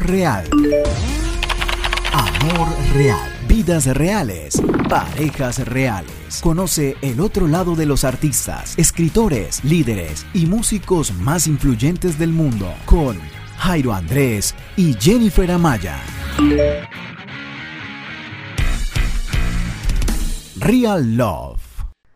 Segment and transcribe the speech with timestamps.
[0.00, 0.44] Real.
[2.12, 3.36] Amor Real.
[3.46, 4.60] Vidas reales.
[4.88, 6.40] Parejas reales.
[6.42, 12.72] Conoce el otro lado de los artistas, escritores, líderes y músicos más influyentes del mundo
[12.86, 13.18] con
[13.58, 16.00] Jairo Andrés y Jennifer Amaya.
[20.56, 21.59] Real Love.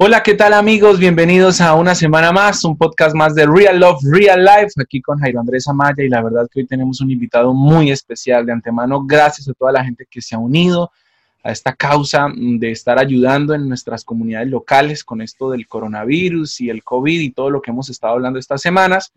[0.07, 0.99] Hola, ¿qué tal amigos?
[0.99, 5.19] Bienvenidos a una semana más, un podcast más de Real Love, Real Life, aquí con
[5.19, 9.03] Jairo Andrés Amaya y la verdad que hoy tenemos un invitado muy especial de antemano.
[9.07, 10.93] Gracias a toda la gente que se ha unido
[11.43, 16.69] a esta causa de estar ayudando en nuestras comunidades locales con esto del coronavirus y
[16.69, 19.11] el COVID y todo lo que hemos estado hablando estas semanas.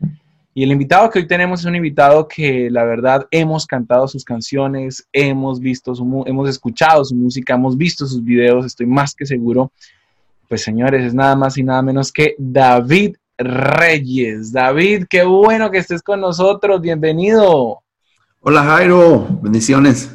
[0.53, 4.23] Y el invitado que hoy tenemos es un invitado que la verdad hemos cantado sus
[4.23, 9.25] canciones, hemos visto su, hemos escuchado su música, hemos visto sus videos, estoy más que
[9.25, 9.69] seguro
[10.47, 14.51] pues señores, es nada más y nada menos que David Reyes.
[14.51, 17.81] David, qué bueno que estés con nosotros, bienvenido.
[18.39, 20.11] Hola Jairo, bendiciones.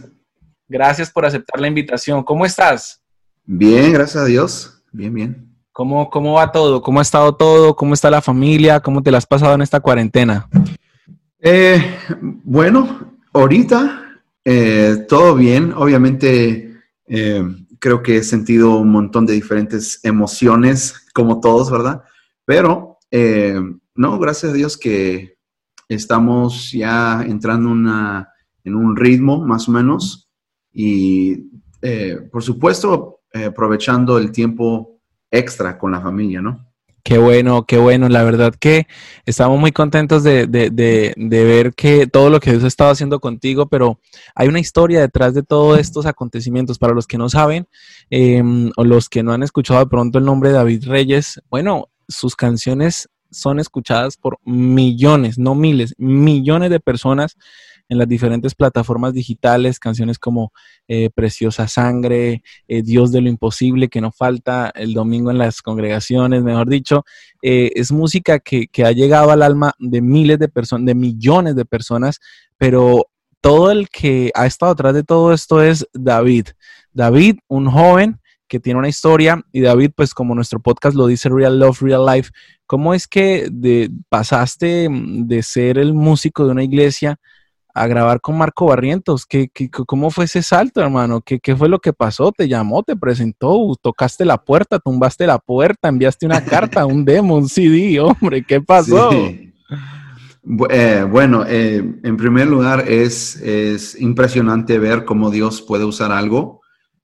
[0.69, 2.23] Gracias por aceptar la invitación.
[2.23, 3.03] ¿Cómo estás?
[3.45, 4.83] Bien, gracias a Dios.
[4.91, 5.49] Bien, bien.
[5.73, 6.81] ¿Cómo, ¿Cómo va todo?
[6.83, 7.77] ¿Cómo ha estado todo?
[7.77, 8.81] ¿Cómo está la familia?
[8.81, 10.49] ¿Cómo te la has pasado en esta cuarentena?
[11.41, 15.73] Eh, bueno, ahorita eh, todo bien.
[15.75, 17.45] Obviamente eh,
[17.83, 22.05] creo que he sentido un montón de diferentes emociones, como todos, ¿verdad?
[22.45, 23.61] Pero, eh,
[23.97, 25.37] no, gracias a Dios que
[25.89, 28.29] estamos ya entrando una,
[28.63, 30.31] en un ritmo más o menos
[30.73, 31.51] y,
[31.83, 36.72] eh, por supuesto, eh, aprovechando el tiempo extra con la familia, ¿no?
[37.05, 38.09] Qué bueno, qué bueno.
[38.09, 38.87] La verdad que
[39.27, 42.93] estamos muy contentos de, de, de, de, ver que todo lo que Dios ha estado
[42.93, 43.99] haciendo contigo, pero
[44.37, 46.79] hay una historia detrás de todos estos acontecimientos.
[46.79, 47.67] Para los que no saben
[48.11, 48.43] eh,
[48.77, 52.37] o los que no han escuchado de pronto el nombre de David Reyes, bueno, sus
[52.37, 57.37] canciones son escuchadas por millones, no miles, millones de personas
[57.93, 60.53] en las diferentes plataformas digitales, canciones como
[60.89, 65.61] eh, Preciosa Sangre, eh, Dios de lo Imposible, que no falta el domingo en las
[65.61, 67.05] congregaciones, mejor dicho,
[67.43, 71.55] eh, es música que, que, ha llegado al alma de miles de personas, de millones
[71.55, 72.19] de personas,
[72.57, 73.09] pero
[73.43, 76.47] todo el que ha estado atrás de todo esto es David.
[76.95, 81.29] David, un joven que tiene una historia y David, pues como nuestro podcast lo dice
[81.29, 82.31] Real Love, Real Life,
[82.67, 83.51] ¿cómo es que
[84.09, 87.19] pasaste de ser el músico de una iglesia
[87.75, 89.27] a grabar con Marco Barrientos.
[89.27, 91.23] ¿Qué, qué, cómo fue ese salto, hermano?
[91.23, 92.33] ¿Qué, ¿Qué, fue lo que pasó?
[92.33, 92.83] ¿Te llamó?
[92.83, 93.75] ¿Te presentó?
[93.81, 94.79] ¿Tocaste la puerta?
[94.79, 95.89] ¿Tumbaste la puerta?
[95.89, 97.99] ¿Enviaste una carta, un demo, un CD?
[98.01, 99.11] Hombre, ¿qué pasó?
[99.13, 99.53] Sí.
[100.71, 106.63] Eh, bueno, eh, en primer lugar es, es, impresionante ver cómo Dios puede usar algo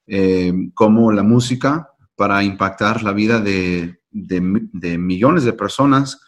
[0.08, 6.20] eh, como la música para impactar la vida de, de, de millones de personas.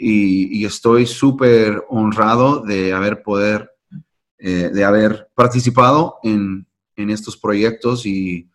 [0.00, 3.70] Y, estoy súper honrado de haber poder,
[4.38, 8.48] eh, de haber participado en, en estos proyectos y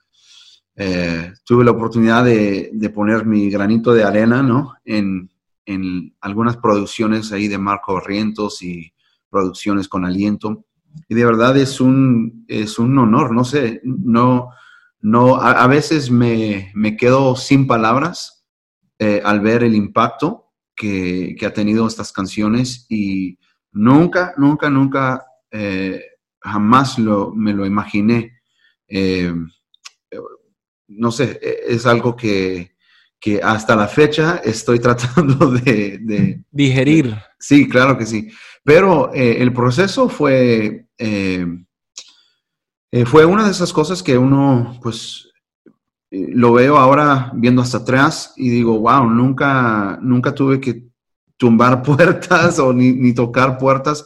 [0.75, 4.75] eh, tuve la oportunidad de, de, poner mi granito de arena, ¿no?
[4.85, 5.29] En,
[5.65, 8.93] en algunas producciones ahí de Marco Rientos y
[9.29, 10.65] producciones con aliento.
[11.07, 14.49] Y de verdad es un, es un honor, no sé, no,
[15.01, 18.45] no, a, a veces me, me, quedo sin palabras
[18.99, 20.42] eh, al ver el impacto
[20.75, 23.37] que, que, ha tenido estas canciones y
[23.71, 26.01] nunca, nunca, nunca, eh,
[26.39, 28.41] jamás lo, me lo imaginé.
[28.87, 29.33] Eh,
[30.87, 32.75] no sé, es algo que,
[33.19, 35.99] que, hasta la fecha estoy tratando de...
[36.01, 37.11] de Digerir.
[37.11, 38.29] De, sí, claro que sí.
[38.63, 40.87] Pero eh, el proceso fue...
[43.07, 45.32] Fue una de esas cosas que uno, pues,
[46.13, 50.83] lo veo ahora viendo hasta atrás y digo, wow, nunca, nunca tuve que
[51.37, 54.05] tumbar puertas o ni, ni tocar puertas,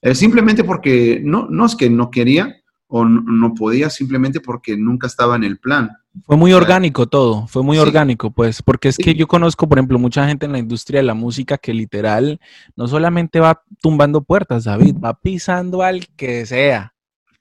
[0.00, 2.56] eh, simplemente porque no, no es que no quería
[2.88, 5.90] o no, no, podía, simplemente porque nunca estaba en el plan.
[6.24, 7.82] Fue muy orgánico todo, fue muy sí.
[7.82, 9.02] orgánico, pues, porque es sí.
[9.02, 12.38] que yo conozco, por ejemplo, mucha gente en la industria de la música que literal
[12.76, 16.92] no solamente va tumbando puertas, David, va pisando al que sea.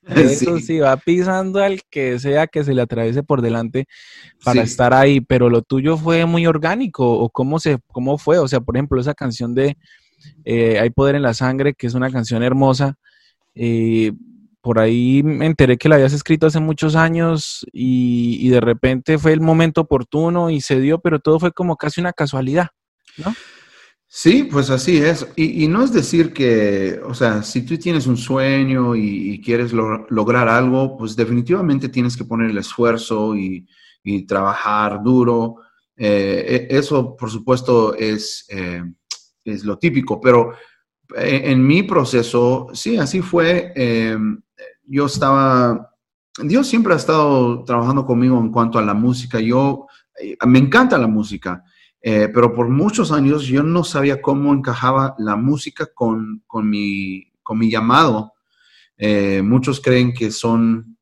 [0.07, 0.63] Eso sí.
[0.63, 0.79] sí.
[0.79, 3.87] va pisando al que sea que se le atraviese por delante
[4.43, 4.71] para sí.
[4.71, 8.59] estar ahí, pero lo tuyo fue muy orgánico, o cómo se, cómo fue, o sea,
[8.61, 9.77] por ejemplo, esa canción de
[10.45, 12.97] eh, Hay Poder en la Sangre, que es una canción hermosa,
[13.55, 14.13] eh,
[14.61, 19.17] por ahí me enteré que la habías escrito hace muchos años y, y, de repente
[19.17, 22.67] fue el momento oportuno y se dio, pero todo fue como casi una casualidad,
[23.17, 23.33] ¿no?
[24.13, 25.25] Sí, pues así es.
[25.37, 30.05] Y, no es decir que, o sea, si tú tienes un sueño y, quieres lo,
[30.09, 33.65] lograr algo, pues definitivamente tienes que poner el esfuerzo y,
[34.27, 35.57] trabajar duro.
[35.95, 38.83] Eh, eso, por supuesto, es, eh,
[39.45, 40.55] es lo típico, pero,
[41.15, 43.71] en mi proceso, sí, así fue.
[43.75, 44.41] Em,
[44.85, 45.89] yo estaba,
[46.43, 49.39] Dios siempre ha estado trabajando conmigo en cuanto a la música.
[49.39, 49.87] Yo,
[50.21, 51.63] eh, me encanta la música,
[52.01, 57.31] eh, pero por muchos años yo no sabía cómo encajaba la música con, con, mi,
[57.43, 58.33] con mi llamado.
[58.97, 60.97] Eh, muchos creen que son,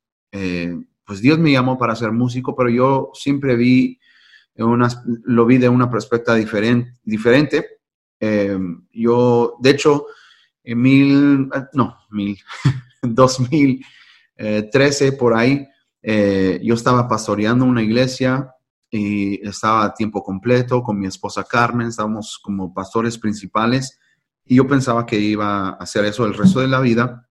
[1.05, 3.99] pues Dios me llamó para ser músico, pero yo siempre vi,
[4.55, 6.93] unas, lo vi de una perspectiva diferente.
[7.03, 7.65] diferente.
[8.91, 10.05] yo, de hecho,
[10.63, 12.37] en mil, no, mil,
[13.01, 15.67] 2013 por ahí,
[16.01, 18.53] eh, yo estaba pastoreando una iglesia
[18.89, 23.99] y estaba a tiempo completo con mi esposa Carmen, estábamos como pastores principales
[24.45, 27.29] y yo pensaba que iba a hacer eso el resto de la vida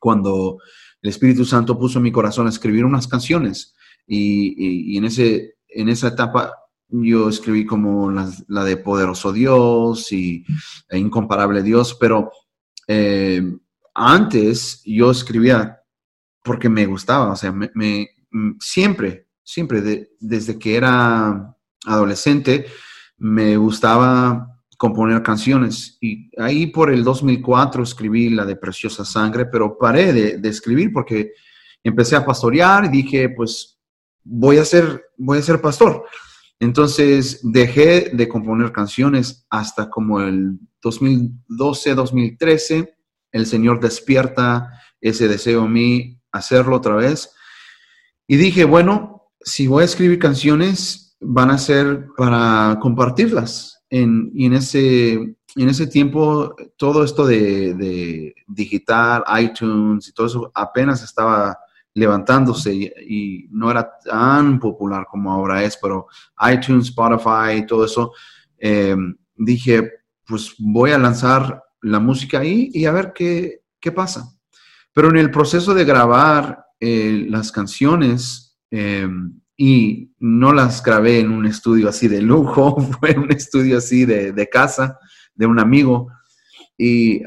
[0.00, 0.58] cuando
[1.02, 3.74] el Espíritu Santo puso en mi corazón a escribir unas canciones
[4.06, 6.52] y, en, ese, en esa etapa
[6.88, 10.44] yo escribí como la, de Poderoso Dios y
[10.88, 12.30] e Incomparable Dios, pero
[12.86, 13.42] eh,
[13.94, 15.80] antes yo escribía
[16.42, 18.08] porque me gustaba, o sea, me,
[18.60, 21.54] siempre, siempre, desde que era
[21.86, 22.66] adolescente,
[23.18, 25.98] me gustaba componer canciones.
[26.00, 31.32] Y ahí por el 2004 escribí la de Preciosa Sangre, pero paré de, escribir porque
[31.82, 33.78] empecé a pastorear y dije, pues
[34.24, 36.04] voy a ser, voy a ser pastor.
[36.58, 42.94] Entonces dejé de componer canciones hasta como el 2012, 2013
[43.34, 47.34] el Señor despierta ese deseo en mí, hacerlo otra vez.
[48.28, 49.13] Y dije, bueno,
[49.44, 53.82] si voy a escribir canciones, van a ser para compartirlas.
[53.90, 60.52] En, y en ese, en ese tiempo, todo esto de, digital, iTunes y todo eso
[60.54, 61.56] apenas estaba
[61.94, 66.08] levantándose y, no era tan popular como ahora es, pero
[66.52, 68.12] iTunes, Spotify, todo eso,
[68.58, 68.96] eh,
[69.36, 69.92] dije,
[70.26, 73.60] pues voy a lanzar la música ahí y a ver qué,
[73.94, 74.32] pasa.
[74.92, 78.43] Pero en el proceso de grabar eh, las canciones,
[78.74, 79.08] eh,
[79.56, 84.48] y no las grabé en un estudio así de lujo, fue un estudio así de,
[84.50, 84.98] casa,
[85.34, 86.08] de un amigo.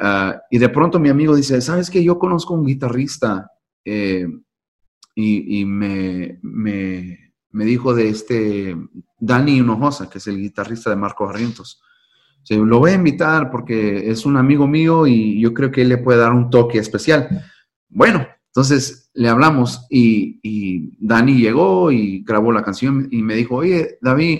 [0.01, 3.49] Ah, y, de pronto mi amigo dice, ¿sabes que Yo conozco un guitarrista
[3.85, 4.27] eh,
[5.15, 8.75] y, me, me, me, dijo de este
[9.19, 11.81] Dani Hinojosa, que es el guitarrista de Marco Barrientos
[12.55, 15.97] lo voy a invitar porque es un amigo mío y yo creo que él le
[15.97, 17.27] puede dar un toque especial.
[17.89, 23.97] Bueno, entonces le hablamos y, Dani llegó y grabó la canción y me dijo, oye,
[24.01, 24.39] David,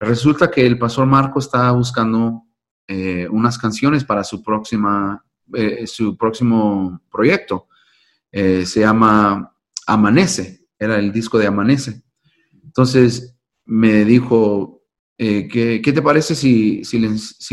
[0.00, 2.44] resulta que el pastor Marco está buscando
[2.88, 5.24] eh, unas canciones para su, próxima,
[5.54, 7.68] eh, su próximo proyecto.
[8.30, 9.54] Eh, se llama
[9.86, 12.02] Amanece, era el disco de Amanece.
[12.64, 13.36] Entonces
[13.66, 14.82] me dijo,
[15.18, 17.08] eh, ¿qué, te parece si, si, le,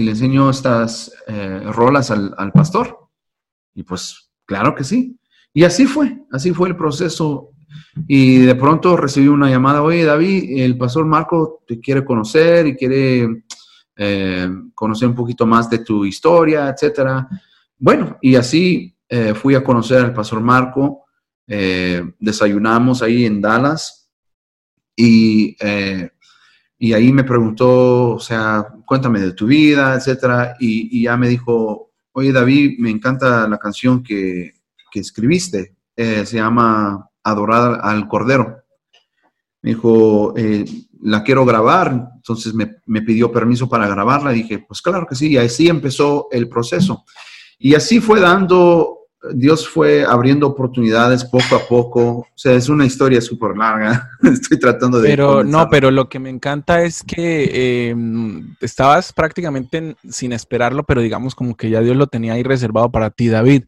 [0.09, 3.09] enseño estas eh, rolas al, pastor?
[3.75, 5.18] Y pues, claro que sí.
[5.53, 7.51] Y así fue, así fue el proceso.
[8.07, 12.75] Y de pronto recibí una llamada, oye David, el pastor Marco te quiere conocer y
[12.75, 13.43] quiere
[13.95, 17.27] eh, conocer un poquito más de tu historia, etcétera.
[17.77, 18.95] Bueno, y así
[19.35, 21.05] fui a conocer al pastor Marco,
[21.47, 24.07] desayunamos ahí en Dallas
[24.95, 25.57] y
[26.81, 30.55] y ahí me preguntó, o sea, cuéntame de tu vida, etcétera.
[30.61, 34.53] Y, ya me dijo, oye David, me encanta la canción que,
[34.91, 35.75] que escribiste.
[35.95, 38.63] Eh, se llama Adorar al Cordero.
[39.61, 40.65] Me dijo, eh,
[41.01, 42.09] la quiero grabar.
[42.15, 44.31] Entonces me, me, pidió permiso para grabarla.
[44.31, 45.31] Dije, pues claro que sí.
[45.31, 47.03] Y así empezó el proceso.
[47.57, 48.99] Y así fue dando
[49.33, 52.01] Dios fue abriendo oportunidades poco a poco.
[52.19, 54.09] O sea, es una historia súper larga.
[54.23, 55.09] Estoy tratando de...
[55.09, 61.01] Pero no, pero lo que me encanta es que em, estabas prácticamente sin esperarlo, pero
[61.01, 63.63] digamos como que ya Dios lo tenía ahí reservado para ti, David.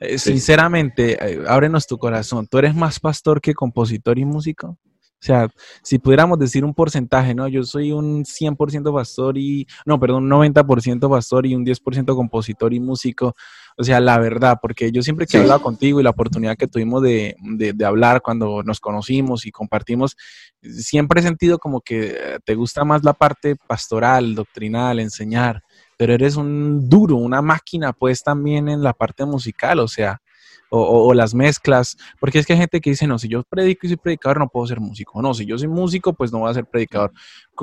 [0.00, 2.46] Eh, sinceramente, eh, ábrenos tu corazón.
[2.46, 4.78] ¿Tú eres más pastor que compositor y músico?
[5.22, 5.50] O sea,
[5.82, 7.46] si pudiéramos decir un porcentaje, ¿no?
[7.46, 12.72] Yo soy un 100% pastor y, no, perdón, un 90% pastor y un 10% compositor
[12.72, 13.34] y músico.
[13.76, 16.66] O sea, la verdad, porque yo siempre que he hablado contigo y la oportunidad que
[16.66, 20.16] tuvimos de, de, hablar cuando nos conocimos y compartimos,
[20.62, 25.62] siempre he sentido como que te gusta más la parte pastoral, doctrinal, enseñar,
[26.00, 30.22] pero eres un duro, una máquina pues también en la parte musical, o sea,
[30.70, 33.90] o, las mezclas, porque es que hay gente que dice, no, si yo predico y
[33.90, 36.54] soy predicador no puedo ser músico, no, si yo soy músico pues no voy a
[36.54, 37.12] ser predicador.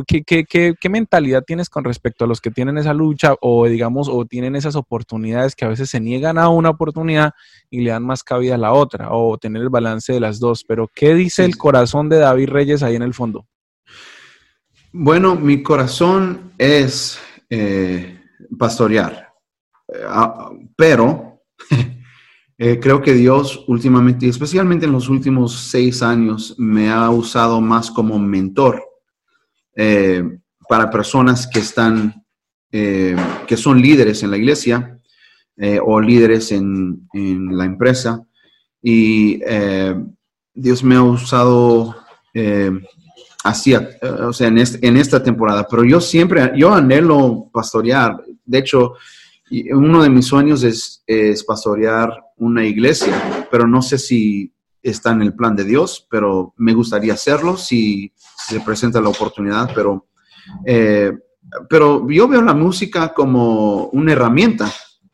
[0.06, 3.66] ¿Qué, qué, qué, qué mentalidad tienes con respecto a los que tienen esa lucha o
[3.66, 7.32] digamos, o tienen esas oportunidades que a veces se niegan a una oportunidad
[7.72, 10.64] y le dan más cabida a la otra, o tener el balance de las dos?
[10.64, 13.48] Pero ¿qué dice el corazón de David Reyes ahí en el fondo?
[14.92, 18.17] Bueno, mi corazón es eh,
[18.58, 19.34] pastorear
[20.08, 21.42] ah, pero
[22.58, 27.62] eh, creo que Dios últimamente, y especialmente en los últimos seis años, me ha usado
[27.62, 28.84] más como mentor
[29.76, 30.24] eh,
[30.68, 32.24] para personas que están,
[32.70, 35.00] que son líderes en la iglesia
[35.84, 38.22] o líderes en, en, la empresa.
[38.84, 39.40] Y
[40.54, 41.96] Dios me ha usado
[43.48, 48.22] así, o sea, en, en, esta temporada, pero yo siempre, yo anhelo pastorear.
[48.48, 48.94] De hecho,
[49.72, 54.52] uno de mis sueños es, es, pastorear una iglesia, pero no sé si
[54.82, 58.12] está en el plan de Dios, pero me gustaría hacerlo si,
[58.48, 60.08] se presenta la oportunidad, pero,
[60.66, 61.12] eh,
[61.70, 64.68] pero yo veo la música como una herramienta.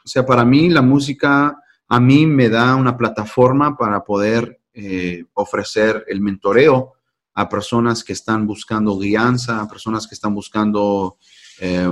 [0.04, 5.26] O sea, para mí la música a mí me da una plataforma para poder eh,
[5.34, 6.94] ofrecer el mentoreo
[7.34, 11.18] a personas que están buscando guianza, a personas que están buscando
[11.60, 11.90] eh,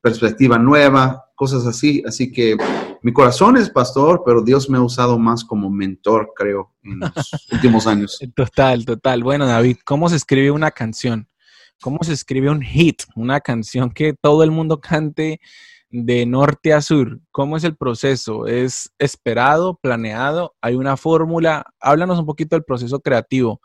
[0.00, 2.02] perspectiva nueva, cosas así.
[2.06, 2.56] Así que
[3.02, 7.12] mi corazón es pastor, pero Dios me ha usado más como mentor, creo, en los
[7.52, 8.18] últimos años.
[8.34, 9.22] Total, total.
[9.22, 11.28] Bueno, David, ¿cómo se escribe una canción?
[11.80, 13.02] ¿Cómo se escribe un hit?
[13.14, 15.40] Una canción que todo el mundo cante
[15.90, 17.20] de norte a sur.
[17.30, 18.46] ¿Cómo es el proceso?
[18.46, 20.54] ¿Es esperado, planeado?
[20.60, 21.64] ¿Hay una fórmula?
[21.80, 23.60] Háblanos un poquito del proceso creativo.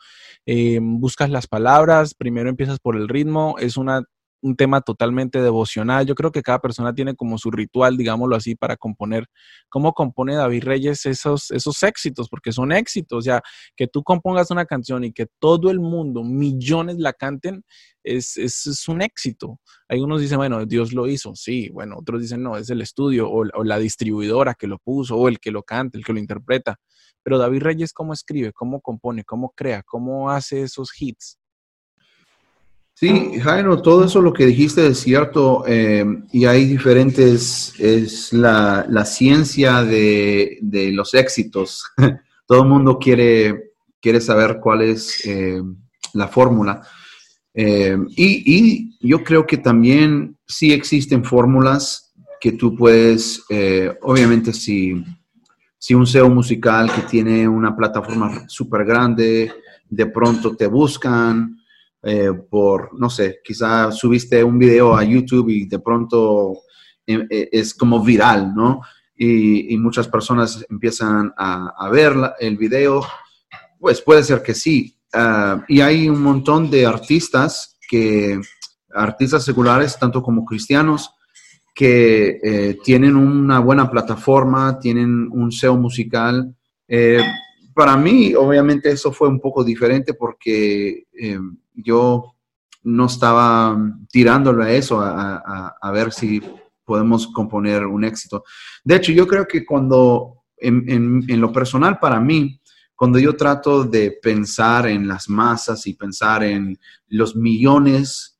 [0.46, 4.04] Eh, buscas las palabras, primero empiezas por el ritmo, es una,
[4.42, 6.06] un tema totalmente devocional.
[6.06, 9.28] Yo creo que cada persona tiene como su ritual, digámoslo así, para componer.
[9.70, 12.28] ¿Cómo compone David Reyes esos, esos éxitos?
[12.30, 13.20] Porque son éxitos.
[13.20, 13.42] O sea,
[13.76, 17.64] que tú compongas una canción y que todo el mundo, millones la canten,
[18.04, 19.60] es, es, un éxito.
[19.88, 23.30] Hay unos dicen, bueno, Dios lo hizo, sí, bueno, otros dicen, no, es el estudio
[23.30, 26.20] o, o la distribuidora que lo puso o el que lo canta, el que lo
[26.20, 26.78] interpreta.
[27.24, 28.52] Pero David Reyes, ¿cómo escribe?
[28.54, 29.24] ¿Cómo compone?
[29.24, 29.84] ¿Cómo crea?
[29.84, 31.38] ¿Cómo hace esos hits?
[33.02, 38.86] Sí, Jairo, todo eso lo que dijiste es cierto eh, y hay diferentes, es la,
[39.06, 40.60] ciencia de,
[40.94, 41.84] los éxitos.
[42.46, 45.64] todo el mundo quiere, quiere saber cuál es eh,
[46.14, 46.84] la fórmula.
[47.56, 53.44] Eh, y, y, yo creo que también sí existen fórmulas que tú puedes,
[54.04, 55.04] obviamente si
[55.80, 59.52] si un SEO musical que tiene una plataforma súper grande,
[59.90, 61.61] de pronto te buscan
[62.04, 66.62] eh, por, no sé, quizá subiste un video a YouTube y de pronto
[67.06, 68.82] eh, eh, es como viral, ¿no?
[69.16, 73.06] Y, muchas personas empiezan a, ver el video,
[73.80, 74.98] pues puede ser que sí.
[75.14, 78.42] Ah, y hay un montón de artistas que,
[78.96, 81.12] artistas seculares, tanto como cristianos,
[81.76, 86.56] que tienen una buena plataforma, tienen un SEO musical.
[87.76, 91.06] Para mí, obviamente, eso fue un poco diferente porque
[91.74, 92.36] yo
[92.84, 93.78] no estaba
[94.10, 96.42] tirándolo a eso, a, ver si
[96.84, 98.44] podemos componer un éxito.
[98.84, 102.60] De hecho, yo creo que cuando, en, en lo personal, para mí,
[102.96, 108.32] cuando yo trato de pensar en las masas y pensar en los millones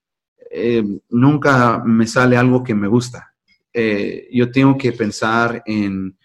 [0.54, 3.34] eh, nunca me sale algo que me gusta.
[3.74, 6.18] Eh, yo tengo que pensar en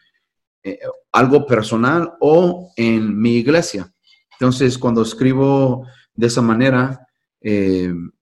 [0.65, 0.81] eh,
[1.13, 3.93] algo personal o en mi iglesia.
[4.33, 5.87] Entonces, cuando escribo
[6.17, 7.07] de esa manera,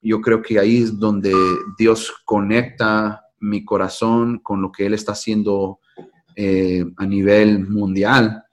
[0.03, 1.33] yo creo que ahí es donde
[1.79, 5.81] Dios conecta mi corazón con lo que Él está haciendo
[6.37, 8.45] a nivel mundial.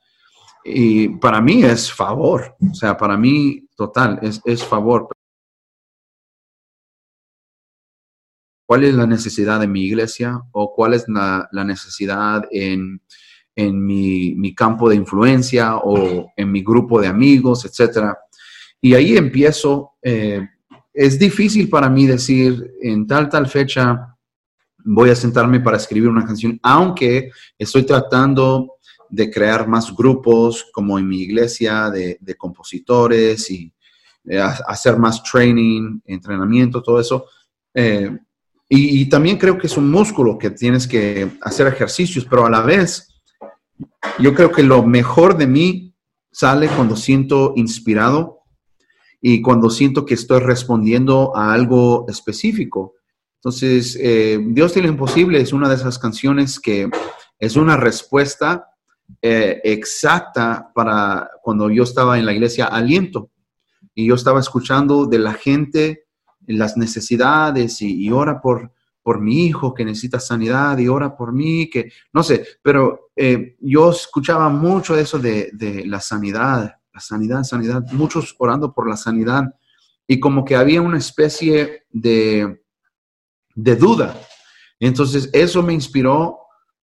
[0.64, 5.08] Y para mí es favor, o sea, para mí total, es, es favor.
[8.72, 13.02] cuál es la necesidad de mi iglesia o cuál es la, necesidad en,
[13.54, 18.14] mi, campo de influencia o en mi grupo de amigos, etc.
[18.82, 19.92] Y ahí empiezo.
[20.02, 20.46] Eh,
[20.92, 24.12] es difícil para mí decir en tal, tal fecha
[24.84, 28.72] voy a sentarme para escribir una canción, aunque estoy tratando
[29.08, 33.72] de crear más grupos como en mi iglesia de, compositores y
[34.24, 37.26] eh, hacer más training, entrenamiento, todo eso.
[37.74, 38.18] Eh,
[38.68, 42.62] y, también creo que es un músculo que tienes que hacer ejercicios, pero a la
[42.62, 43.22] vez,
[44.18, 45.94] yo creo que lo mejor de mí
[46.30, 48.41] sale cuando siento inspirado
[49.24, 52.94] y cuando siento que estoy respondiendo a algo específico.
[53.36, 56.90] Entonces, eh, Dios tiene lo imposible es una de esas canciones que
[57.38, 58.66] es una respuesta
[59.20, 63.30] eh, exacta para cuando yo estaba en la iglesia Aliento
[63.94, 66.06] y yo estaba escuchando de la gente
[66.46, 71.70] las necesidades y, ora por, por mi hijo que necesita sanidad y ora por mí,
[71.70, 77.42] que no sé, pero eh, yo escuchaba mucho eso de, de, la sanidad, la sanidad,
[77.44, 79.54] sanidad, muchos orando por la sanidad
[80.06, 82.62] y como que había una especie de,
[83.54, 84.20] de duda.
[84.80, 86.38] Entonces eso me inspiró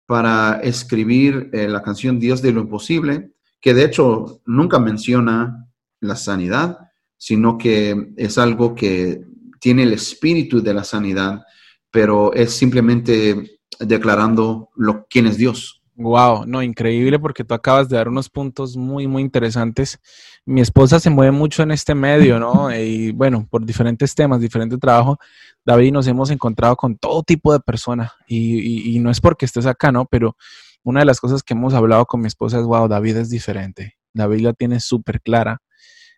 [0.06, 5.68] para escribir eh, la canción Dios de lo imposible, que de hecho nunca menciona
[6.00, 6.78] la sanidad,
[7.18, 9.22] sino que es algo que
[9.60, 11.44] tiene el espíritu de la sanidad,
[11.92, 15.82] pero es simplemente declarando lo, quién es Dios.
[16.00, 20.00] Wow, no, increíble porque tú acabas de dar unos puntos muy, muy interesantes.
[20.46, 22.72] Mi esposa se mueve mucho en este medio, ¿no?
[22.72, 25.18] Y bueno, por diferentes temas, diferente trabajo,
[25.66, 29.66] David nos hemos encontrado con todo tipo de personas y, y, no es porque estés
[29.66, 30.06] acá, ¿no?
[30.06, 30.38] Pero
[30.84, 33.98] una de las cosas que hemos hablado con mi esposa es, wow, David es diferente.
[34.14, 35.62] David la tiene súper clara.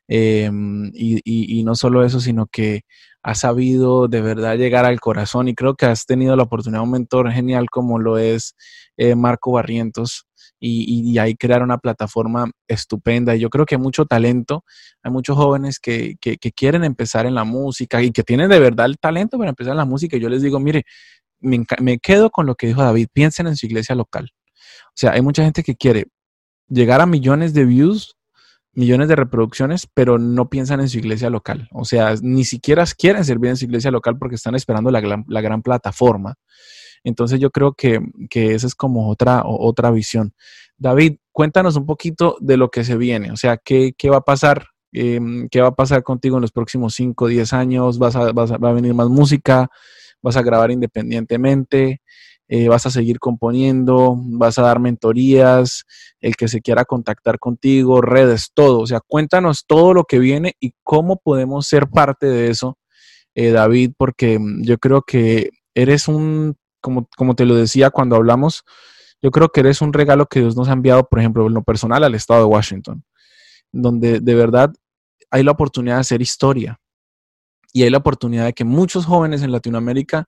[0.10, 2.82] Em, y, y, no solo eso, sino que
[3.24, 6.86] ha sabido de verdad llegar al corazón y creo que has tenido la oportunidad de
[6.86, 8.56] un mentor genial como lo es
[8.98, 10.26] eh, Marco Barrientos
[10.62, 13.36] y, ahí crear una plataforma estupenda.
[13.36, 14.64] Y yo creo que hay mucho talento,
[15.04, 18.86] hay muchos jóvenes que, que, quieren empezar en la música y que tienen de verdad
[18.86, 20.18] el talento para empezar en la música.
[20.18, 20.84] Y yo les digo, mire,
[21.40, 24.32] me, me quedo con lo que dijo David, piensen en su iglesia local.
[24.88, 26.08] O sea, hay mucha gente que quiere
[26.68, 28.19] llegar a millones de views
[28.74, 31.68] millones de reproducciones, pero no piensan en su iglesia local.
[31.72, 35.02] O sea, ni siquiera quieren servir en su iglesia local porque están esperando la,
[35.42, 36.36] gran plataforma.
[37.04, 38.00] Entonces yo creo que,
[38.32, 40.34] esa es como otra, otra visión.
[40.78, 43.32] David, cuéntanos un poquito de lo que se viene.
[43.32, 44.68] O sea, ¿qué, va a pasar?
[44.92, 48.00] Em, ¿Qué va a pasar contigo en los próximos 5 o 10 años?
[48.00, 49.70] ¿Vas a, ¿Va a venir más música?
[50.22, 52.02] ¿Vas a grabar independientemente?
[52.52, 55.86] Eh, vas a seguir componiendo, vas a dar mentorías,
[56.20, 58.80] el que se quiera contactar contigo, redes, todo.
[58.80, 62.80] O sea, cuéntanos todo lo que viene y cómo podemos ser parte de eso,
[63.36, 68.16] eh, David, porque mm, yo creo que eres un, como, como te lo decía cuando
[68.16, 68.64] hablamos,
[69.22, 71.64] yo creo que eres un regalo que Dios nos ha enviado, por ejemplo, en lo
[71.64, 73.04] personal al estado de Washington,
[73.72, 74.74] donde de verdad
[75.30, 76.80] hay la oportunidad de hacer historia
[77.74, 80.28] y hay la oportunidad de que muchos jóvenes en Latinoamérica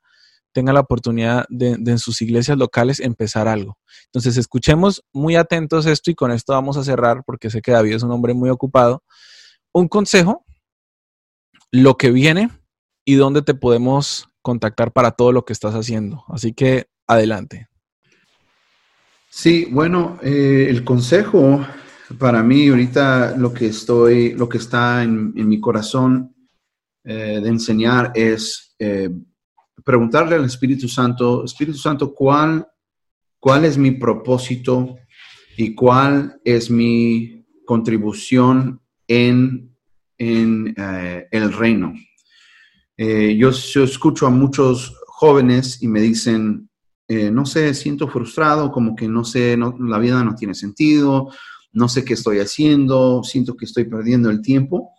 [0.52, 3.78] tenga la oportunidad de, en sus iglesias locales empezar algo.
[4.06, 7.96] Entonces, escuchemos muy atentos esto y con esto vamos a cerrar porque sé que David
[7.96, 9.04] es un hombre muy ocupado.
[9.72, 10.46] Un consejo,
[11.72, 12.50] lo que viene
[13.06, 16.24] y dónde te podemos contactar para todo lo que estás haciendo.
[16.28, 17.68] Así que adelante.
[19.30, 21.66] Sí, bueno, eh, el consejo
[22.18, 26.36] para mí ahorita lo que estoy, lo que está en, mi corazón
[27.04, 29.10] eh, de enseñar es eh,
[29.84, 32.68] preguntarle al Espíritu Santo, Espíritu Santo, ¿cuál,
[33.40, 34.96] cuál es mi propósito
[35.58, 39.76] y cuál es mi contribución en,
[40.18, 41.94] en eh, el reino?
[42.98, 46.70] Eh, yo, escucho a muchos jóvenes y me dicen,
[47.08, 51.30] eh, no sé, siento frustrado, como que no sé, la vida no tiene sentido,
[51.74, 54.92] no sé qué estoy haciendo, siento que estoy perdiendo el tiempo.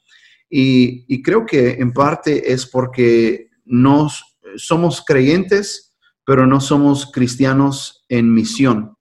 [0.51, 8.05] Y, y creo que en parte es porque nos somos creyentes, pero no somos cristianos
[8.09, 8.97] en misión.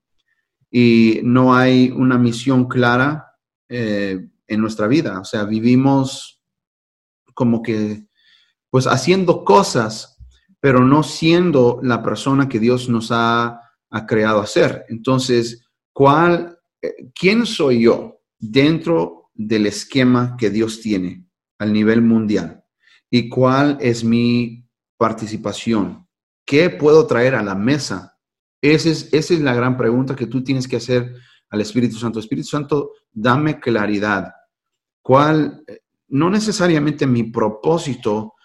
[0.72, 3.36] Y no hay una misión clara
[3.70, 5.20] eh, en nuestra vida.
[5.20, 6.42] O sea, vivimos
[7.34, 8.06] como que,
[8.70, 10.18] pues haciendo cosas,
[10.60, 13.58] pero no siendo la persona que Dios nos ha,
[14.08, 14.86] creado a ser.
[14.88, 21.26] Entonces, ¿cuál, eh, ¿quién soy yo dentro del esquema que Dios tiene
[21.60, 22.64] al nivel mundial?
[23.10, 24.66] ¿Y cuál es mi
[25.02, 26.06] participación.
[26.46, 28.20] ¿Qué puedo traer a la mesa?
[28.62, 31.16] Esa es, esa es la gran pregunta que tú tienes que hacer
[31.50, 32.20] al Espíritu Santo.
[32.20, 34.32] Espíritu Santo, dame claridad.
[35.02, 35.64] ¿Cuál,
[36.10, 38.36] no necesariamente mi propósito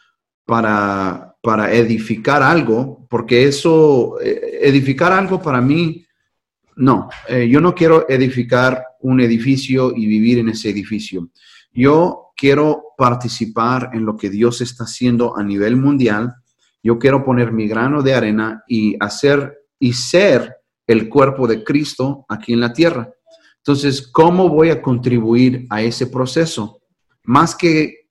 [0.47, 6.07] para, para edificar algo, porque eso, eh, edificar algo para mí,
[6.77, 11.29] no, eh, yo no quiero edificar un edificio y vivir en ese edificio.
[11.71, 16.35] Yo quiero participar en lo que Dios está haciendo a nivel mundial
[16.87, 22.25] yo quiero poner mi grano de arena y hacer y ser el cuerpo de Cristo
[22.29, 23.11] aquí en la tierra.
[23.57, 26.83] Entonces, ¿cómo voy a contribuir a ese proceso?
[27.25, 28.07] Más que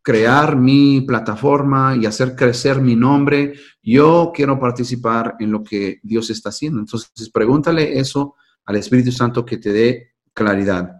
[0.00, 6.30] crear mi plataforma y hacer crecer mi nombre, yo quiero participar en lo que Dios
[6.30, 6.80] está haciendo.
[6.80, 10.92] Entonces, pregúntale eso al Espíritu Santo que te dé claridad.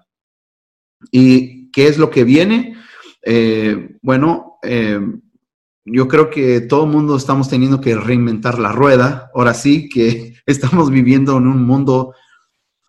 [1.11, 2.77] ¿Y qué es lo que viene?
[3.23, 5.01] Eh, bueno, eh,
[5.85, 9.31] yo creo que todo el mundo estamos teniendo que reinventar la rueda.
[9.35, 12.15] Ahora sí que estamos viviendo en un mundo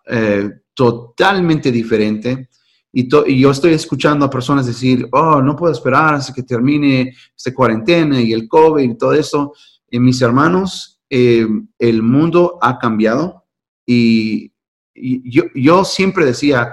[0.06, 2.48] eh, totalmente diferente.
[2.92, 7.52] Y, yo estoy escuchando a personas decir, oh, no puedo esperar hasta que termine esta
[7.52, 9.52] cuarentena y el COVID y todo eso.
[9.90, 11.46] Y mis hermanos, eh,
[11.78, 13.44] el mundo ha cambiado
[13.84, 14.52] y,
[14.94, 16.72] yo, yo, siempre decía,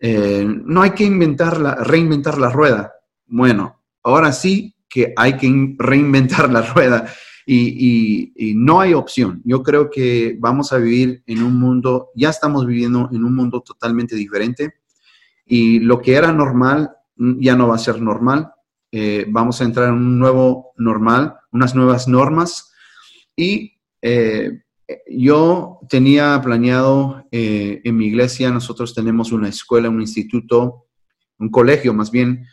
[0.00, 2.92] eh, no hay que inventar la, reinventar la rueda.
[3.26, 7.12] Bueno, ahora sí que hay que reinventar la rueda.
[7.46, 9.42] y, no hay opción.
[9.44, 13.60] Yo creo que vamos a vivir en un mundo, ya estamos viviendo en un mundo
[13.60, 14.74] totalmente diferente
[15.44, 18.50] y lo que era normal mm, ya no va a ser normal.
[18.92, 22.72] Eh, vamos a entrar en un nuevo normal, unas nuevas normas
[23.36, 24.62] y eh,
[25.08, 30.86] yo tenía planeado eh, en mi iglesia, nosotros tenemos una escuela, un instituto,
[31.38, 32.46] un colegio más bien,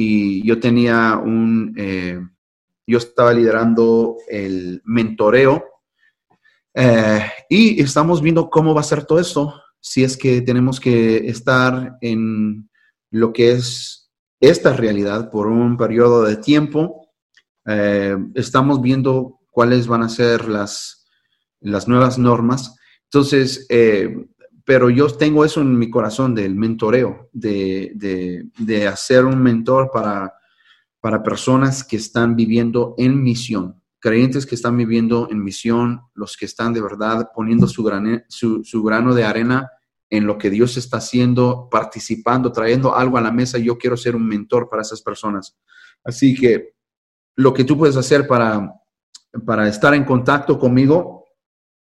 [0.00, 1.74] y yo tenía un
[2.86, 5.62] yo estaba liderando el mentoreo
[6.80, 11.28] eh, y estamos viendo cómo va a ser todo esto, si es que tenemos que
[11.28, 12.70] estar en
[13.10, 17.08] lo que es esta realidad por un periodo de tiempo.
[17.66, 21.04] Eh, estamos viendo cuáles van a ser las,
[21.60, 22.76] las nuevas normas.
[23.04, 24.27] Entonces, eh,
[24.68, 29.90] pero yo tengo eso en mi corazón del mentoreo, de, de, de hacer un mentor
[29.90, 30.38] para
[31.00, 36.44] para personas que están viviendo en misión, creyentes que están viviendo en misión, los que
[36.44, 39.70] están de verdad poniendo su, su, grano de arena
[40.10, 43.58] en lo que Dios está haciendo, participando, trayendo algo a la mesa.
[43.58, 45.56] Yo quiero ser un mentor para esas personas.
[46.04, 46.74] Así que
[47.36, 48.72] lo que tú puedes hacer para,
[49.44, 51.26] para estar en contacto conmigo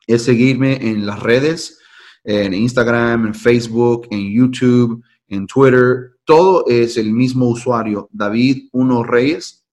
[0.08, 1.80] es seguirme en las redes,
[2.24, 9.04] en Instagram, en Facebook, en YouTube, en Twitter, todo es el mismo usuario, David Uno
[9.04, 9.66] Reyes,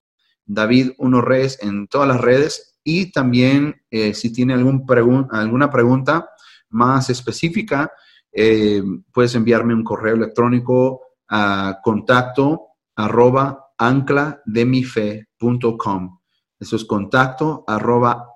[0.44, 4.84] David Uno Reyes en todas las redes y también eh, si tiene algún
[5.30, 6.28] alguna pregunta
[6.70, 7.92] más específica,
[8.32, 8.82] eh,
[9.12, 16.18] puedes enviarme un correo electrónico a contacto arroba anclademife.com.
[16.58, 18.26] Eso es contacto arroba.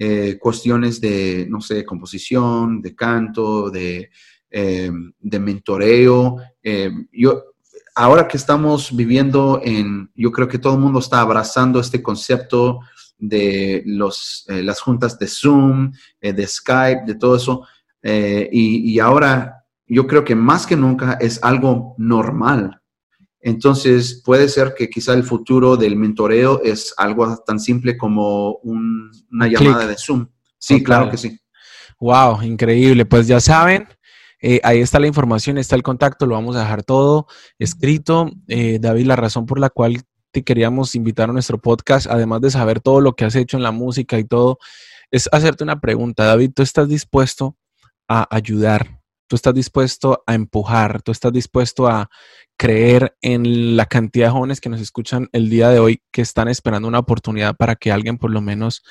[0.00, 4.10] Eh, cuestiones de, no sé, composición, de canto, de
[4.48, 6.36] eh, de mentoreo.
[6.62, 7.42] Eh, yo,
[7.96, 12.78] ahora que estamos viviendo en, yo creo que todo el mundo está abrazando este concepto
[13.18, 17.66] de los, las juntas de Zoom, de Skype, de todo eso.
[18.00, 22.80] Y, y, ahora yo creo que más que nunca es algo normal.
[23.40, 29.46] Entonces puede ser que quizá el futuro del mentoreo es algo tan simple como una
[29.46, 30.28] llamada de Zoom.
[30.58, 31.38] Sí, claro que sí.
[32.00, 33.04] Wow, increíble.
[33.06, 33.88] Pues ya saben,
[34.40, 37.26] eh, ahí está la información, está el contacto, lo vamos a dejar todo
[37.58, 38.30] escrito.
[38.48, 42.50] Eh, David, la razón por la cual te queríamos invitar a nuestro podcast, además de
[42.50, 44.58] saber todo lo que has hecho en la música y todo,
[45.10, 46.24] es hacerte una pregunta.
[46.24, 47.56] David, ¿tú estás dispuesto
[48.08, 48.97] a ayudar
[49.28, 52.10] tú estás dispuesto a empujar, tú estás dispuesto a
[52.56, 56.48] creer en la cantidad de jóvenes que nos escuchan el día de hoy que están
[56.48, 58.82] esperando una oportunidad para que alguien por lo menos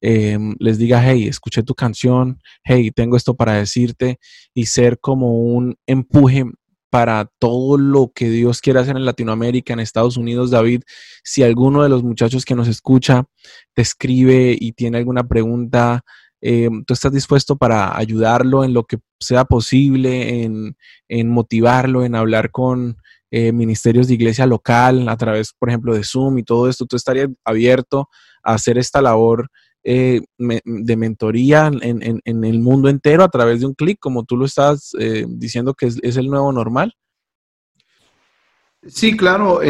[0.00, 4.18] em, les diga, hey, escuché tu canción, hey, tengo esto para decirte
[4.54, 6.46] y ser como un empuje
[6.88, 10.82] para todo lo que Dios quiere hacer en Latinoamérica, en Estados Unidos, David,
[11.22, 13.24] si alguno de los muchachos que nos escucha
[13.74, 16.04] te escribe y tiene alguna pregunta,
[16.42, 22.50] eh, tú estás dispuesto para ayudarlo en lo que sea posible, en, motivarlo, en hablar
[22.50, 22.96] con
[23.30, 26.96] eh, ministerios de iglesia local a través, por ejemplo, de Zoom y todo esto, tú
[26.96, 28.08] estarías abierto
[28.42, 29.50] a hacer esta labor
[29.84, 34.46] eh, de mentoría en, el mundo entero a través de un clic, como tú lo
[34.46, 34.92] estás
[35.26, 36.94] diciendo que es, el nuevo normal?
[38.86, 39.60] Sí, claro.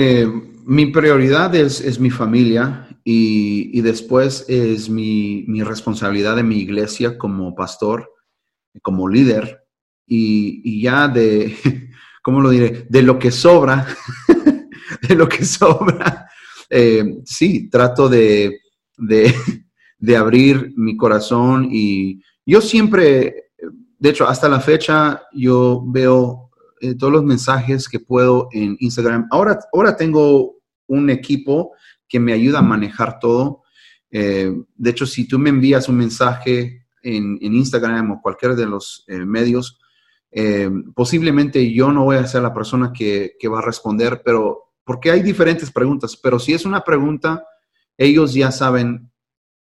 [0.65, 7.57] mi prioridad es, es mi familia y, después es mi, responsabilidad de mi iglesia como
[7.57, 8.09] pastor,
[8.83, 9.65] como líder,
[10.07, 11.57] y, ya de,
[12.23, 12.87] ¿cómo lo diré?
[12.89, 13.85] De lo que sobra,
[15.09, 16.29] de lo que sobra,
[16.71, 18.61] eh, sí, trato de,
[18.97, 23.51] de, abrir mi corazón y yo siempre,
[23.99, 29.27] de hecho, hasta la fecha, yo veo eh, todos los mensajes que puedo en Instagram.
[29.31, 31.73] Ahora, ahora tengo un equipo
[32.11, 33.63] que me ayuda a manejar todo.
[34.11, 39.05] Eh, de hecho, si tú me envías un mensaje en, Instagram o cualquiera de los
[39.07, 39.81] eh, medios,
[40.33, 45.11] eh, posiblemente yo no voy a ser la persona que, va a responder, pero porque
[45.11, 47.45] hay diferentes preguntas, pero si es una pregunta,
[47.97, 49.11] ellos ya saben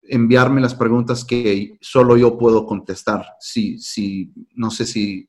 [0.03, 3.27] enviarme las preguntas que solo yo puedo contestar.
[3.41, 5.29] Si, si, no sé si,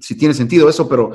[0.00, 1.12] si tiene sentido eso, pero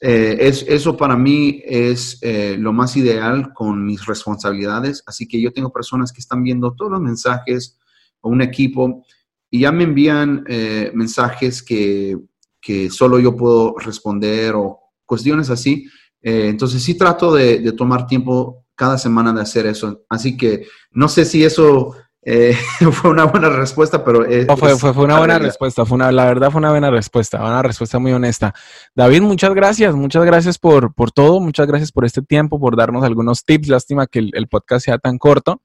[0.00, 5.02] eh, es, eso para mí es eh, lo más ideal con mis responsabilidades.
[5.06, 7.78] Así que yo tengo personas que están viendo todos los mensajes
[8.20, 9.04] o un equipo
[9.50, 12.16] y ya me envían eh, mensajes que,
[12.60, 15.88] que, solo yo puedo responder o cuestiones así.
[16.20, 20.04] entonces sí trato de, tomar tiempo cada semana de hacer eso.
[20.08, 21.94] Así que no sé si eso
[22.28, 22.56] eh,
[22.92, 24.24] fue una buena respuesta, pero...
[24.56, 28.00] fue, fue, una buena respuesta, fue una, la verdad fue una buena respuesta, una respuesta
[28.00, 28.52] muy honesta.
[28.96, 33.04] David, muchas gracias, muchas gracias por, por todo, muchas gracias por este tiempo, por darnos
[33.04, 33.68] algunos tips.
[33.68, 35.62] Lástima que el, podcast sea tan corto,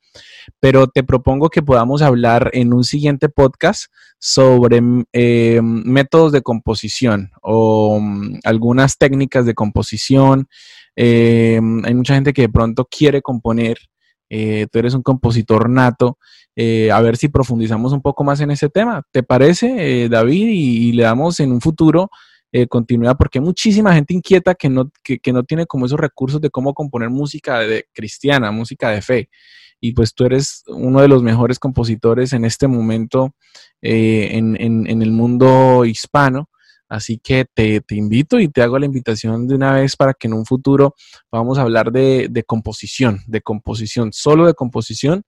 [0.60, 3.86] pero te propongo que podamos hablar en un siguiente podcast
[4.20, 4.82] sobre
[5.14, 10.48] eh, métodos de composición o um, algunas técnicas de composición.
[10.96, 13.80] Eh, hay mucha gente que de pronto quiere componer
[14.34, 16.18] eh, tú eres un compositor nato,
[16.56, 19.04] eh, a ver si profundizamos un poco más en ese tema.
[19.12, 20.48] ¿Te parece, eh, David?
[20.48, 22.10] Y, le damos en un futuro
[22.68, 26.50] continuidad, porque hay muchísima gente inquieta que no, que, no tiene como esos recursos de
[26.50, 27.62] cómo componer música
[27.94, 29.30] cristiana, música de fe.
[29.80, 33.34] Y pues tú eres uno de los mejores compositores en este momento
[33.82, 36.50] en, en el mundo hispano.
[36.92, 40.34] Así que te, invito y te hago la invitación de una vez para que en
[40.34, 40.94] un futuro
[41.32, 45.24] vamos a hablar de, composición, de composición, solo de composición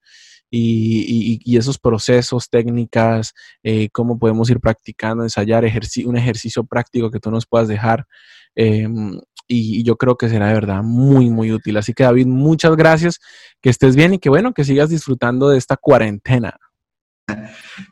[0.52, 5.64] y, esos procesos, técnicas, eh, cómo podemos ir practicando, ensayar,
[6.04, 8.08] un ejercicio práctico que tú nos puedas dejar.
[8.56, 11.78] Em, y, yo creo que será de verdad muy, muy útil.
[11.78, 13.22] Así que David, muchas gracias,
[13.62, 16.58] que estés bien y que bueno, que sigas disfrutando de esta cuarentena.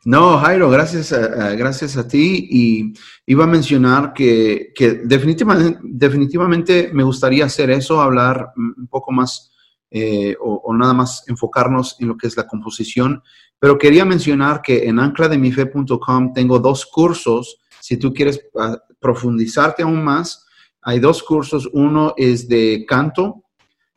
[0.05, 2.47] No, Jairo, gracias a, gracias a ti.
[2.49, 2.93] Y
[3.25, 9.51] iba a mencionar que, definitivamente, definitivamente me gustaría hacer eso, hablar un poco más
[9.89, 13.21] eh, o, nada más enfocarnos en lo que es la composición.
[13.59, 17.59] Pero quería mencionar que en anclademife.com tengo dos cursos.
[17.79, 20.45] Si tú quieres ah, profundizarte aún más,
[20.81, 21.69] hay dos cursos.
[21.73, 23.43] Uno es de canto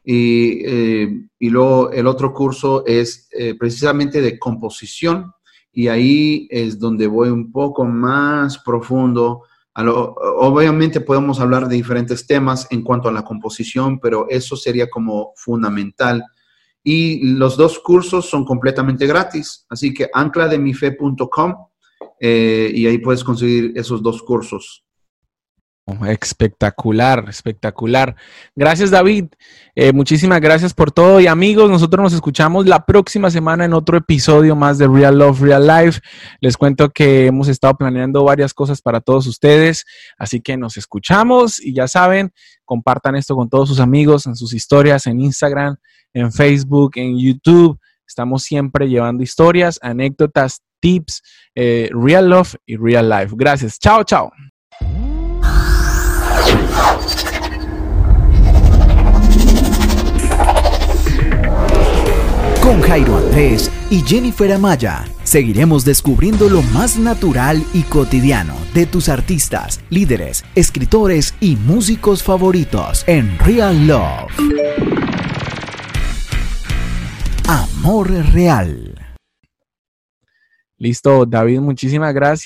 [0.04, 5.32] y, eh, y luego el otro curso es eh, precisamente de composición
[5.72, 9.42] y ahí es donde voy un poco más profundo.
[9.76, 15.32] obviamente podemos hablar de diferentes temas en cuanto a la composición, pero eso sería como
[15.34, 16.24] fundamental.
[16.84, 21.54] Y los dos cursos son completamente gratis, así que anclademife.com
[22.20, 24.83] eh, y ahí puedes conseguir esos dos cursos.
[25.86, 28.16] Espectacular, espectacular.
[28.56, 29.26] Gracias David.
[29.74, 33.98] Eh, muchísimas gracias por todo y amigos, nosotros nos escuchamos la próxima semana en otro
[33.98, 36.00] episodio más de Real Love, Real Life.
[36.40, 39.84] Les cuento que hemos estado planeando varias cosas para todos ustedes,
[40.16, 42.32] así que nos escuchamos y ya saben,
[42.64, 45.76] compartan esto con todos sus amigos en sus historias, en Instagram,
[46.14, 47.78] en Facebook, en YouTube.
[48.06, 51.22] Estamos siempre llevando historias, anécdotas, tips,
[51.54, 53.34] eh, Real Love y Real Life.
[53.36, 53.78] Gracias.
[53.78, 54.30] Chao, chao.
[62.62, 69.08] Con Jairo Andrés y Jennifer Amaya seguiremos descubriendo lo más natural y cotidiano de tus
[69.08, 74.32] artistas, líderes, escritores y músicos favoritos en Real Love.
[77.46, 78.94] Amor real.
[80.78, 82.42] Listo, David, muchísimas gracias.